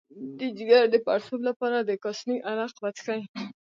[0.37, 3.21] د ځیګر د پړسوب لپاره د کاسني عرق وڅښئ